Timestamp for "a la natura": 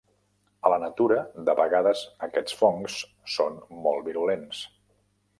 0.67-1.17